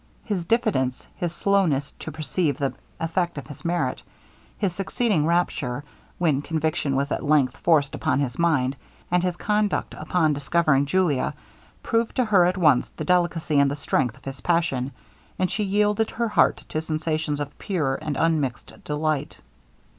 [0.23, 4.01] His diffidence his slowness to perceive the effect of his merit
[4.57, 5.83] his succeeding rapture,
[6.17, 8.75] when conviction was at length forced upon his mind;
[9.11, 11.35] and his conduct upon discovering Julia,
[11.83, 14.91] proved to her at once the delicacy and the strength of his passion,
[15.37, 19.37] and she yielded her heart to sensations of pure and unmixed delight.